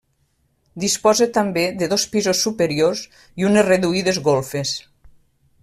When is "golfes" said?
4.31-4.77